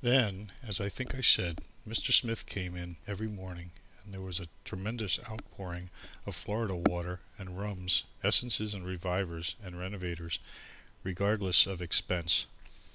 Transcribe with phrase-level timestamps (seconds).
[0.00, 2.14] Then, as I think I said, Mr.
[2.14, 5.90] Smith came in every morning and there was a tremendous outpouring
[6.24, 10.38] of Florida water and rums, essences and revivers and renovators,
[11.04, 12.46] regardless of expense.